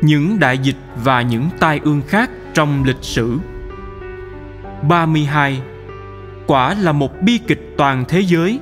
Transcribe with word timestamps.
những 0.00 0.38
đại 0.38 0.58
dịch 0.58 0.76
và 1.04 1.22
những 1.22 1.48
tai 1.58 1.80
ương 1.84 2.02
khác 2.08 2.30
trong 2.54 2.84
lịch 2.84 3.02
sử. 3.02 3.38
32. 4.88 5.62
Quả 6.46 6.74
là 6.74 6.92
một 6.92 7.22
bi 7.22 7.38
kịch 7.46 7.74
toàn 7.76 8.04
thế 8.08 8.20
giới 8.20 8.60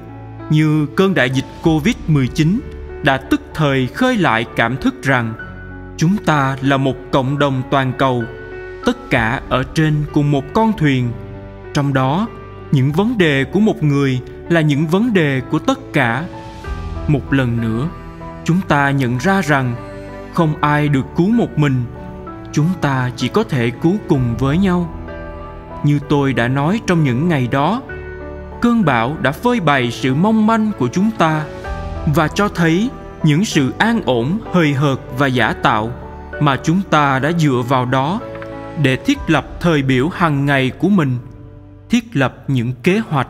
như 0.50 0.86
cơn 0.96 1.14
đại 1.14 1.30
dịch 1.30 1.45
Covid-19 1.62 2.59
đã 3.02 3.16
tức 3.16 3.40
thời 3.54 3.86
khơi 3.86 4.16
lại 4.16 4.46
cảm 4.56 4.77
thức 4.77 5.02
rằng 5.02 5.34
chúng 5.96 6.16
ta 6.16 6.56
là 6.62 6.77
một 6.77 6.96
cộng 7.12 7.39
đồng 7.39 7.62
toàn 7.70 7.93
cầu, 7.98 8.25
tất 8.84 9.11
cả 9.11 9.41
ở 9.48 9.62
trên 9.75 9.95
cùng 10.12 10.30
một 10.30 10.45
con 10.55 10.73
thuyền. 10.79 11.11
Trong 11.75 11.95
đó, 11.95 12.29
những 12.73 12.93
vấn 12.93 13.18
đề 13.18 13.45
của 13.45 13.61
một 13.61 13.82
người 13.82 14.20
là 14.48 14.61
những 14.61 14.86
vấn 14.86 15.14
đề 15.14 15.41
của 15.50 15.59
tất 15.59 15.79
cả. 15.93 16.25
Một 17.09 17.32
lần 17.32 17.61
nữa, 17.61 17.89
chúng 18.45 18.61
ta 18.68 18.90
nhận 18.90 19.18
ra 19.18 19.40
rằng 19.40 19.87
không 20.38 20.54
ai 20.60 20.88
được 20.88 21.06
cứu 21.16 21.30
một 21.30 21.58
mình. 21.58 21.84
Chúng 22.52 22.68
ta 22.80 23.10
chỉ 23.16 23.28
có 23.28 23.44
thể 23.44 23.70
cứu 23.70 23.96
cùng 24.08 24.36
với 24.38 24.58
nhau. 24.58 24.94
Như 25.84 25.98
tôi 26.08 26.32
đã 26.32 26.48
nói 26.48 26.80
trong 26.86 27.04
những 27.04 27.28
ngày 27.28 27.48
đó, 27.50 27.82
cơn 28.62 28.84
bão 28.84 29.16
đã 29.22 29.32
phơi 29.32 29.61
bày 29.61 29.90
sự 29.90 30.14
mong 30.14 30.46
manh 30.46 30.70
của 30.78 30.88
chúng 30.88 31.11
ta 31.18 31.44
và 32.14 32.28
cho 32.28 32.48
thấy 32.48 32.91
những 33.22 33.44
sự 33.44 33.72
an 33.78 34.00
ổn, 34.05 34.38
hời 34.52 34.72
hợt 34.72 34.98
và 35.19 35.27
giả 35.27 35.52
tạo 35.52 35.92
mà 36.41 36.56
chúng 36.56 36.80
ta 36.91 37.19
đã 37.19 37.33
dựa 37.33 37.62
vào 37.69 37.84
đó 37.84 38.20
để 38.83 38.97
thiết 38.97 39.19
lập 39.27 39.47
thời 39.61 39.83
biểu 39.83 40.08
hàng 40.08 40.47
ngày 40.47 40.70
của 40.70 40.89
mình, 40.89 41.16
thiết 41.91 42.16
lập 42.16 42.44
những 42.48 42.72
kế 42.83 42.98
hoạch, 42.98 43.28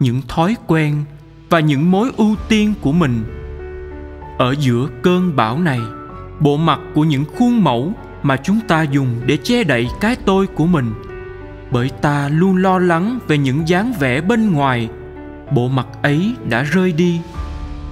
những 0.00 0.22
thói 0.28 0.56
quen 0.66 1.04
và 1.50 1.60
những 1.60 1.90
mối 1.90 2.10
ưu 2.16 2.36
tiên 2.48 2.74
của 2.80 2.92
mình. 2.92 3.24
Ở 4.38 4.54
giữa 4.60 4.88
cơn 5.02 5.36
bão 5.36 5.58
này 5.58 5.80
bộ 6.40 6.56
mặt 6.56 6.80
của 6.94 7.04
những 7.04 7.24
khuôn 7.38 7.64
mẫu 7.64 7.92
mà 8.22 8.36
chúng 8.36 8.60
ta 8.68 8.82
dùng 8.82 9.08
để 9.26 9.36
che 9.36 9.64
đậy 9.64 9.88
cái 10.00 10.16
tôi 10.24 10.46
của 10.46 10.66
mình. 10.66 10.94
Bởi 11.70 11.90
ta 12.00 12.28
luôn 12.28 12.56
lo 12.56 12.78
lắng 12.78 13.18
về 13.28 13.38
những 13.38 13.68
dáng 13.68 13.92
vẻ 14.00 14.20
bên 14.20 14.52
ngoài, 14.52 14.88
bộ 15.50 15.68
mặt 15.68 15.86
ấy 16.02 16.34
đã 16.48 16.62
rơi 16.62 16.92
đi. 16.92 17.20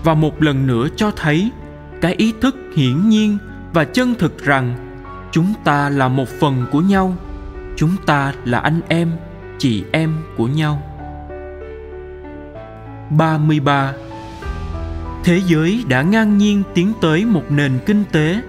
Và 0.04 0.14
một 0.14 0.42
lần 0.42 0.66
nữa 0.66 0.88
cho 0.96 1.10
thấy 1.10 1.50
cái 2.00 2.14
ý 2.14 2.34
thức 2.40 2.56
hiển 2.76 3.08
nhiên 3.08 3.38
và 3.72 3.84
chân 3.84 4.14
thực 4.14 4.44
rằng 4.44 4.74
chúng 5.32 5.52
ta 5.64 5.88
là 5.88 6.08
một 6.08 6.28
phần 6.28 6.66
của 6.72 6.80
nhau, 6.80 7.14
chúng 7.76 7.96
ta 8.06 8.32
là 8.44 8.58
anh 8.58 8.80
em, 8.88 9.10
chị 9.58 9.84
em 9.92 10.16
của 10.36 10.46
nhau. 10.46 10.82
33 13.10 13.92
thế 15.24 15.40
giới 15.46 15.84
đã 15.88 16.02
ngang 16.02 16.38
nhiên 16.38 16.62
tiến 16.74 16.92
tới 17.00 17.24
một 17.24 17.42
nền 17.50 17.72
kinh 17.86 18.04
tế, 18.12 18.40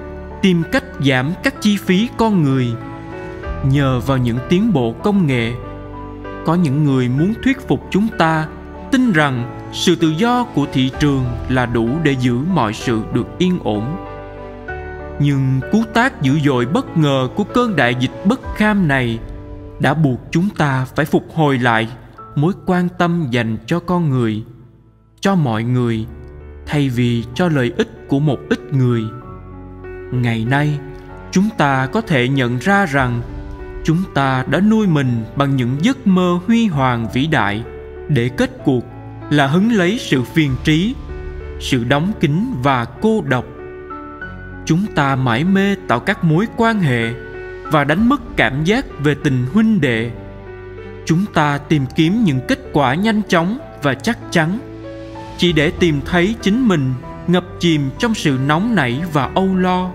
tìm 0.42 0.64
cách 0.72 0.84
giảm 1.06 1.32
các 1.44 1.62
chi 1.62 1.78
phí 1.78 2.10
con 2.18 2.44
người. 2.44 2.68
Nhờ 3.72 4.00
vào 4.00 4.18
những 4.18 4.38
tiến 4.50 4.74
bộ 4.74 4.92
công 5.04 5.28
nghệ, 5.28 5.54
có 6.46 6.56
những 6.56 6.84
người 6.84 7.10
muốn 7.10 7.34
thuyết 7.44 7.68
phục 7.68 7.88
chúng 7.92 8.08
ta 8.18 8.48
tin 8.92 9.12
rằng 9.12 9.60
sự 9.74 9.96
tự 9.96 10.10
do 10.10 10.44
của 10.44 10.66
thị 10.74 10.92
trường 11.00 11.26
là 11.50 11.66
đủ 11.66 11.90
để 12.04 12.16
giữ 12.20 12.38
mọi 12.54 12.74
sự 12.74 13.02
được 13.14 13.28
yên 13.38 13.60
ổn. 13.64 13.98
Nhưng 15.20 15.60
cú 15.72 15.84
tác 15.94 16.22
dữ 16.22 16.40
dội 16.40 16.66
bất 16.66 16.98
ngờ 16.98 17.28
của 17.36 17.44
cơn 17.44 17.76
đại 17.76 17.96
dịch 18.00 18.12
bất 18.26 18.40
kham 18.56 18.88
này 18.88 19.20
đã 19.80 19.94
buộc 19.94 20.20
chúng 20.32 20.50
ta 20.50 20.86
phải 20.96 21.06
phục 21.06 21.24
hồi 21.36 21.58
lại 21.58 21.88
mối 22.36 22.54
quan 22.66 22.88
tâm 22.98 23.28
dành 23.32 23.58
cho 23.66 23.80
con 23.80 24.10
người, 24.10 24.44
cho 25.22 25.36
mọi 25.36 25.64
người 25.64 26.06
thay 26.68 26.90
vì 26.90 27.24
cho 27.34 27.48
lợi 27.48 27.72
ích 27.78 28.08
của 28.08 28.20
một 28.20 28.40
ít 28.50 28.74
người. 28.74 29.04
Ngày 30.12 30.46
nay, 30.50 30.80
chúng 31.32 31.50
ta 31.58 31.86
có 31.86 32.02
thể 32.02 32.28
nhận 32.28 32.58
ra 32.58 32.86
rằng 32.86 33.22
chúng 33.84 34.04
ta 34.14 34.46
đã 34.50 34.60
nuôi 34.60 34.88
mình 34.88 35.24
bằng 35.36 35.56
những 35.56 35.76
giấc 35.82 36.08
mơ 36.08 36.40
huy 36.48 36.68
hoàng 36.68 37.08
vĩ 37.14 37.28
đại 37.28 37.64
để 38.08 38.30
kết 38.38 38.52
cuộc 38.64 38.86
là 39.30 39.48
hứng 39.48 39.72
lấy 39.72 39.98
sự 40.00 40.24
phiền 40.24 40.56
trí, 40.64 40.96
sự 41.60 41.84
đóng 41.84 42.12
kín 42.20 42.54
và 42.64 42.86
cô 42.86 43.24
độc. 43.28 43.46
Chúng 44.66 44.86
ta 44.96 45.16
mãi 45.16 45.44
mê 45.44 45.76
tạo 45.88 46.00
các 46.00 46.24
mối 46.24 46.48
quan 46.58 46.80
hệ 46.80 47.14
và 47.72 47.84
đánh 47.84 48.10
mất 48.10 48.22
cảm 48.36 48.64
giác 48.64 48.86
về 49.04 49.16
tình 49.24 49.46
huynh 49.54 49.82
đệ. 49.82 50.12
Chúng 51.06 51.26
ta 51.34 51.58
tìm 51.58 51.86
kiếm 51.96 52.24
những 52.24 52.40
kết 52.48 52.60
quả 52.74 52.96
nhanh 52.96 53.22
chóng 53.28 53.60
và 53.84 53.94
chắc 53.94 54.18
chắn 54.32 54.60
chỉ 55.38 55.54
để 55.54 55.72
tìm 55.72 56.02
thấy 56.06 56.36
chính 56.42 56.68
mình 56.68 56.94
ngập 57.28 57.44
chìm 57.60 57.90
trong 58.00 58.14
sự 58.14 58.38
nóng 58.48 58.76
nảy 58.76 59.02
và 59.14 59.30
âu 59.36 59.56
lo, 59.56 59.92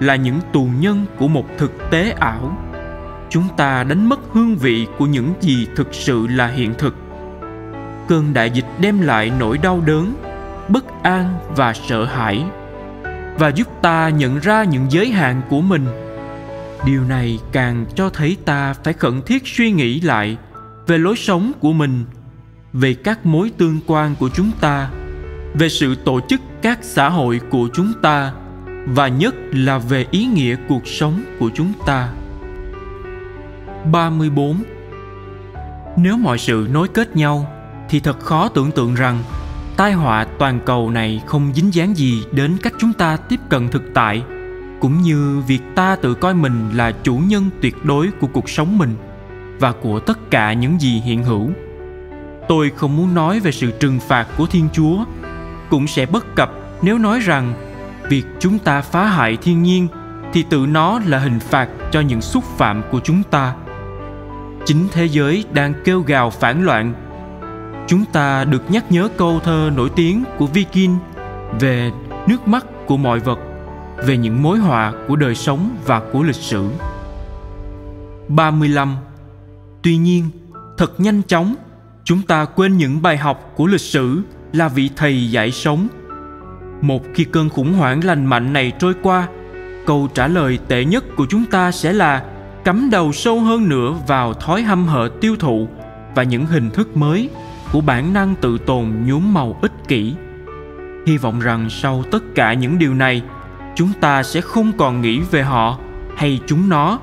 là 0.00 0.16
những 0.16 0.40
tù 0.52 0.68
nhân 0.80 1.06
của 1.18 1.28
một 1.28 1.44
thực 1.58 1.90
tế 1.90 2.10
ảo. 2.10 2.56
Chúng 3.30 3.48
ta 3.56 3.84
đánh 3.84 4.08
mất 4.08 4.20
hương 4.32 4.56
vị 4.56 4.86
của 4.98 5.06
những 5.06 5.34
gì 5.40 5.66
thực 5.76 5.94
sự 5.94 6.26
là 6.26 6.46
hiện 6.46 6.74
thực. 6.78 6.94
Cơn 8.08 8.32
đại 8.32 8.50
dịch 8.50 8.66
đem 8.80 9.00
lại 9.00 9.32
nỗi 9.38 9.58
đau 9.58 9.80
đớn, 9.86 10.14
bất 10.68 11.02
an 11.02 11.34
và 11.56 11.74
sợ 11.74 12.04
hãi, 12.04 12.44
và 13.38 13.48
giúp 13.48 13.68
ta 13.82 14.08
nhận 14.08 14.38
ra 14.38 14.64
những 14.64 14.86
giới 14.90 15.10
hạn 15.10 15.42
của 15.48 15.60
mình. 15.60 15.86
Điều 16.86 17.04
này 17.04 17.38
càng 17.52 17.86
cho 17.94 18.10
thấy 18.10 18.36
ta 18.44 18.74
phải 18.84 18.92
khẩn 18.92 19.22
thiết 19.22 19.42
suy 19.46 19.72
nghĩ 19.72 20.00
lại 20.00 20.36
về 20.86 20.98
lối 20.98 21.16
sống 21.16 21.52
của 21.60 21.72
mình 21.72 22.04
về 22.72 22.94
các 22.94 23.26
mối 23.26 23.50
tương 23.58 23.80
quan 23.86 24.14
của 24.18 24.28
chúng 24.28 24.50
ta, 24.60 24.90
về 25.54 25.68
sự 25.68 25.94
tổ 25.94 26.20
chức 26.28 26.40
các 26.62 26.78
xã 26.82 27.08
hội 27.08 27.40
của 27.50 27.68
chúng 27.74 27.92
ta, 28.02 28.32
và 28.86 29.08
nhất 29.08 29.34
là 29.52 29.78
về 29.78 30.06
ý 30.10 30.24
nghĩa 30.24 30.56
cuộc 30.68 30.86
sống 30.86 31.22
của 31.38 31.50
chúng 31.54 31.72
ta. 31.86 32.08
34. 33.92 34.62
Nếu 35.96 36.16
mọi 36.16 36.38
sự 36.38 36.68
nối 36.72 36.88
kết 36.88 37.16
nhau, 37.16 37.46
thì 37.88 38.00
thật 38.00 38.20
khó 38.20 38.48
tưởng 38.48 38.70
tượng 38.70 38.94
rằng 38.94 39.22
tai 39.76 39.92
họa 39.92 40.24
toàn 40.38 40.60
cầu 40.66 40.90
này 40.90 41.22
không 41.26 41.52
dính 41.54 41.74
dáng 41.74 41.96
gì 41.96 42.24
đến 42.32 42.56
cách 42.62 42.72
chúng 42.78 42.92
ta 42.92 43.16
tiếp 43.16 43.40
cận 43.48 43.68
thực 43.68 43.82
tại, 43.94 44.22
cũng 44.80 45.02
như 45.02 45.42
việc 45.46 45.62
ta 45.74 45.96
tự 45.96 46.14
coi 46.14 46.34
mình 46.34 46.70
là 46.74 46.92
chủ 47.02 47.16
nhân 47.16 47.50
tuyệt 47.60 47.84
đối 47.84 48.10
của 48.20 48.26
cuộc 48.26 48.50
sống 48.50 48.78
mình 48.78 48.94
và 49.58 49.72
của 49.72 50.00
tất 50.00 50.30
cả 50.30 50.52
những 50.52 50.80
gì 50.80 51.00
hiện 51.00 51.24
hữu 51.24 51.50
tôi 52.48 52.70
không 52.76 52.96
muốn 52.96 53.14
nói 53.14 53.40
về 53.40 53.52
sự 53.52 53.70
trừng 53.70 53.98
phạt 54.08 54.26
của 54.36 54.46
thiên 54.46 54.68
chúa 54.72 55.04
cũng 55.70 55.86
sẽ 55.86 56.06
bất 56.06 56.34
cập 56.34 56.52
nếu 56.82 56.98
nói 56.98 57.20
rằng 57.20 57.52
việc 58.08 58.24
chúng 58.40 58.58
ta 58.58 58.80
phá 58.80 59.06
hại 59.06 59.36
thiên 59.36 59.62
nhiên 59.62 59.88
thì 60.32 60.44
tự 60.50 60.66
nó 60.66 61.00
là 61.06 61.18
hình 61.18 61.40
phạt 61.40 61.68
cho 61.92 62.00
những 62.00 62.20
xúc 62.20 62.44
phạm 62.44 62.82
của 62.90 63.00
chúng 63.04 63.22
ta 63.22 63.54
chính 64.66 64.88
thế 64.92 65.04
giới 65.04 65.44
đang 65.52 65.74
kêu 65.84 66.00
gào 66.00 66.30
phản 66.30 66.64
loạn 66.64 66.94
chúng 67.90 68.04
ta 68.04 68.44
được 68.44 68.70
nhắc 68.70 68.92
nhớ 68.92 69.08
câu 69.16 69.40
thơ 69.44 69.70
nổi 69.76 69.90
tiếng 69.96 70.24
của 70.38 70.46
Viking 70.46 70.96
về 71.60 71.90
nước 72.26 72.48
mắt 72.48 72.66
của 72.86 72.96
mọi 72.96 73.20
vật, 73.20 73.38
về 74.06 74.16
những 74.16 74.42
mối 74.42 74.58
họa 74.58 74.92
của 75.08 75.16
đời 75.16 75.34
sống 75.34 75.76
và 75.86 76.02
của 76.12 76.22
lịch 76.22 76.36
sử. 76.36 76.70
35. 78.28 78.96
Tuy 79.82 79.96
nhiên, 79.96 80.30
thật 80.78 81.00
nhanh 81.00 81.22
chóng, 81.22 81.54
chúng 82.04 82.22
ta 82.22 82.44
quên 82.44 82.76
những 82.76 83.02
bài 83.02 83.16
học 83.16 83.52
của 83.56 83.66
lịch 83.66 83.80
sử 83.80 84.22
là 84.52 84.68
vị 84.68 84.90
thầy 84.96 85.30
dạy 85.30 85.52
sống. 85.52 85.88
Một 86.80 87.02
khi 87.14 87.24
cơn 87.24 87.48
khủng 87.48 87.72
hoảng 87.72 88.04
lành 88.04 88.26
mạnh 88.26 88.52
này 88.52 88.72
trôi 88.78 88.94
qua, 89.02 89.28
câu 89.86 90.08
trả 90.14 90.26
lời 90.26 90.58
tệ 90.68 90.84
nhất 90.84 91.04
của 91.16 91.26
chúng 91.30 91.44
ta 91.44 91.70
sẽ 91.70 91.92
là 91.92 92.24
cắm 92.64 92.90
đầu 92.90 93.12
sâu 93.12 93.40
hơn 93.40 93.68
nữa 93.68 93.94
vào 94.06 94.34
thói 94.34 94.62
hăm 94.62 94.86
hở 94.86 95.10
tiêu 95.20 95.36
thụ 95.36 95.68
và 96.14 96.22
những 96.22 96.46
hình 96.46 96.70
thức 96.70 96.96
mới 96.96 97.28
của 97.72 97.80
bản 97.80 98.12
năng 98.12 98.34
tự 98.34 98.58
tồn 98.58 98.92
nhuốm 99.06 99.34
màu 99.34 99.58
ích 99.62 99.72
kỷ. 99.88 100.14
Hy 101.06 101.16
vọng 101.16 101.40
rằng 101.40 101.70
sau 101.70 102.04
tất 102.10 102.22
cả 102.34 102.54
những 102.54 102.78
điều 102.78 102.94
này, 102.94 103.22
chúng 103.74 103.92
ta 104.00 104.22
sẽ 104.22 104.40
không 104.40 104.72
còn 104.78 105.00
nghĩ 105.00 105.20
về 105.30 105.42
họ 105.42 105.78
hay 106.16 106.40
chúng 106.46 106.68
nó, 106.68 106.98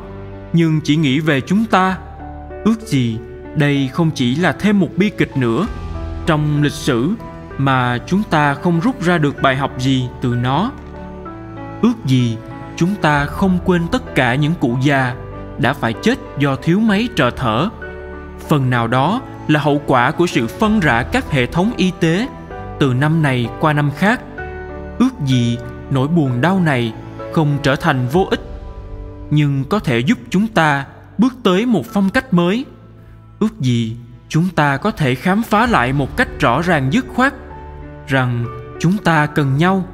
nhưng 0.53 0.81
chỉ 0.81 0.95
nghĩ 0.95 1.19
về 1.19 1.41
chúng 1.41 1.65
ta. 1.65 1.97
Ước 2.65 2.81
gì 2.81 3.17
đây 3.57 3.89
không 3.93 4.11
chỉ 4.11 4.35
là 4.35 4.51
thêm 4.51 4.79
một 4.79 4.89
bi 4.95 5.09
kịch 5.09 5.37
nữa, 5.37 5.67
trong 6.25 6.63
lịch 6.63 6.71
sử 6.71 7.09
mà 7.57 7.97
chúng 8.07 8.23
ta 8.23 8.53
không 8.53 8.79
rút 8.79 9.01
ra 9.01 9.17
được 9.17 9.41
bài 9.41 9.55
học 9.55 9.71
gì 9.79 10.07
từ 10.21 10.35
nó. 10.35 10.71
Ước 11.81 12.05
gì 12.05 12.37
chúng 12.75 12.95
ta 12.95 13.25
không 13.25 13.59
quên 13.65 13.87
tất 13.91 14.15
cả 14.15 14.35
những 14.35 14.53
cụ 14.59 14.77
già 14.81 15.15
đã 15.57 15.73
phải 15.73 15.93
chết 15.93 16.19
do 16.39 16.55
thiếu 16.55 16.79
máy 16.79 17.07
trợ 17.15 17.31
thở. 17.35 17.69
Phần 18.47 18.69
nào 18.69 18.87
đó 18.87 19.21
là 19.47 19.59
hậu 19.59 19.81
quả 19.85 20.11
của 20.11 20.27
sự 20.27 20.47
phân 20.47 20.79
rã 20.79 21.03
các 21.03 21.31
hệ 21.31 21.45
thống 21.45 21.71
y 21.77 21.91
tế 21.99 22.27
từ 22.79 22.93
năm 22.93 23.21
này 23.21 23.49
qua 23.59 23.73
năm 23.73 23.91
khác. 23.97 24.21
Ước 24.99 25.11
gì 25.25 25.57
nỗi 25.91 26.07
buồn 26.07 26.41
đau 26.41 26.59
này 26.59 26.93
không 27.33 27.57
trở 27.63 27.75
thành 27.75 28.07
vô 28.11 28.27
ích, 28.29 28.41
nhưng 29.29 29.63
có 29.69 29.79
thể 29.79 29.99
giúp 29.99 30.17
chúng 30.29 30.47
ta 30.47 30.85
bước 31.17 31.33
tới 31.43 31.65
một 31.65 31.85
phong 31.93 32.09
cách 32.09 32.33
mới 32.33 32.65
ước 33.39 33.59
gì 33.59 33.95
chúng 34.29 34.49
ta 34.55 34.77
có 34.77 34.91
thể 34.91 35.15
khám 35.15 35.43
phá 35.43 35.65
lại 35.65 35.93
một 35.93 36.17
cách 36.17 36.27
rõ 36.39 36.61
ràng 36.61 36.93
dứt 36.93 37.05
khoát 37.07 37.33
rằng 38.07 38.45
chúng 38.79 38.97
ta 38.97 39.25
cần 39.25 39.57
nhau 39.57 39.85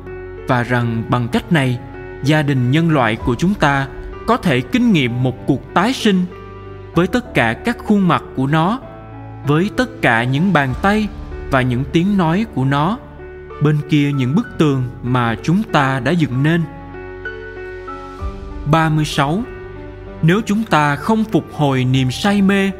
và 0.47 0.63
rằng 0.63 1.03
bằng 1.09 1.27
cách 1.27 1.51
này, 1.51 1.79
gia 2.23 2.41
đình 2.41 2.71
nhân 2.71 2.91
loại 2.91 3.15
của 3.15 3.35
chúng 3.35 3.53
ta 3.53 3.87
có 4.27 4.37
thể 4.37 4.61
kinh 4.61 4.91
nghiệm 4.91 5.23
một 5.23 5.47
cuộc 5.47 5.73
tái 5.73 5.93
sinh 5.93 6.25
với 6.93 7.07
tất 7.07 7.33
cả 7.33 7.53
các 7.53 7.77
khuôn 7.85 8.07
mặt 8.07 8.23
của 8.35 8.47
nó, 8.47 8.79
với 9.47 9.69
tất 9.77 10.01
cả 10.01 10.23
những 10.23 10.53
bàn 10.53 10.73
tay 10.81 11.07
và 11.51 11.61
những 11.61 11.83
tiếng 11.91 12.17
nói 12.17 12.45
của 12.55 12.65
nó, 12.65 12.97
bên 13.63 13.77
kia 13.89 14.11
những 14.11 14.35
bức 14.35 14.47
tường 14.57 14.83
mà 15.03 15.35
chúng 15.43 15.63
ta 15.63 15.99
đã 15.99 16.11
dựng 16.11 16.43
nên. 16.43 16.61
36 18.71 19.43
Nếu 20.21 20.41
chúng 20.45 20.63
ta 20.63 20.95
không 20.95 21.23
phục 21.23 21.45
hồi 21.53 21.85
niềm 21.85 22.11
say 22.11 22.41
mê 22.41 22.71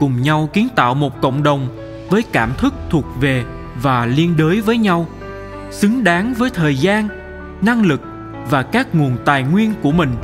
cùng 0.00 0.22
nhau 0.22 0.48
kiến 0.52 0.68
tạo 0.76 0.94
một 0.94 1.20
cộng 1.22 1.42
đồng 1.42 1.68
với 2.10 2.22
cảm 2.32 2.52
thức 2.58 2.74
thuộc 2.90 3.04
về 3.20 3.44
và 3.82 4.06
liên 4.06 4.36
đới 4.36 4.60
với 4.60 4.78
nhau, 4.78 5.06
xứng 5.70 6.04
đáng 6.04 6.34
với 6.34 6.50
thời 6.50 6.76
gian, 6.76 7.08
năng 7.62 7.82
lực 7.82 8.00
và 8.50 8.62
các 8.62 8.94
nguồn 8.94 9.16
tài 9.24 9.42
nguyên 9.42 9.72
của 9.82 9.92
mình, 9.92 10.14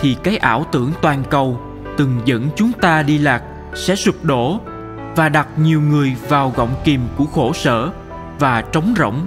thì 0.00 0.16
cái 0.22 0.36
ảo 0.36 0.66
tưởng 0.72 0.92
toàn 1.02 1.22
cầu 1.30 1.60
từng 1.96 2.20
dẫn 2.24 2.48
chúng 2.56 2.72
ta 2.72 3.02
đi 3.02 3.18
lạc 3.18 3.42
sẽ 3.74 3.96
sụp 3.96 4.24
đổ 4.24 4.60
và 5.16 5.28
đặt 5.28 5.48
nhiều 5.56 5.80
người 5.80 6.16
vào 6.28 6.52
gọng 6.56 6.74
kìm 6.84 7.00
của 7.16 7.24
khổ 7.24 7.52
sở 7.52 7.90
và 8.38 8.62
trống 8.62 8.94
rỗng. 8.98 9.26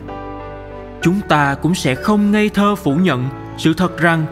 Chúng 1.02 1.22
ta 1.30 1.56
cũng 1.56 1.76
sẽ 1.76 1.96
không 1.96 2.32
ngây 2.32 2.50
thơ 2.50 2.76
phủ 2.76 2.96
nhận 2.96 3.30
sự 3.58 3.74
thật 3.74 3.98
rằng 3.98 4.26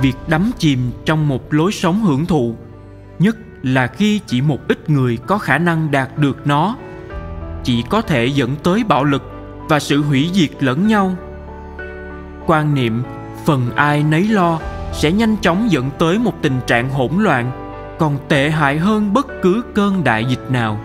việc 0.00 0.16
đắm 0.26 0.50
chìm 0.58 0.90
trong 1.04 1.28
một 1.28 1.54
lối 1.54 1.72
sống 1.72 2.00
hưởng 2.00 2.26
thụ, 2.26 2.56
nhất 3.18 3.36
là 3.64 3.86
khi 3.86 4.20
chỉ 4.26 4.40
một 4.40 4.68
ít 4.68 4.90
người 4.90 5.18
có 5.26 5.38
khả 5.38 5.58
năng 5.58 5.90
đạt 5.90 6.18
được 6.18 6.46
nó. 6.46 6.76
Chỉ 7.64 7.84
có 7.90 8.02
thể 8.02 8.26
dẫn 8.26 8.56
tới 8.62 8.84
bạo 8.84 9.04
lực 9.04 9.22
và 9.68 9.80
sự 9.80 10.02
hủy 10.02 10.30
diệt 10.32 10.50
lẫn 10.62 10.86
nhau. 10.86 11.16
Quan 12.46 12.74
niệm, 12.74 13.02
phần 13.46 13.70
ai 13.76 14.02
nấy 14.02 14.28
lo 14.28 14.60
sẽ 14.92 15.12
nhanh 15.12 15.36
chóng 15.36 15.70
dẫn 15.70 15.90
tới 15.98 16.18
một 16.18 16.34
tình 16.42 16.60
trạng 16.66 16.90
hỗn 16.90 17.10
loạn, 17.18 17.50
còn 17.98 18.18
tệ 18.28 18.50
hại 18.50 18.78
hơn 18.78 19.12
bất 19.12 19.26
cứ 19.42 19.62
cơn 19.74 20.04
đại 20.04 20.24
dịch 20.24 20.50
nào. 20.50 20.80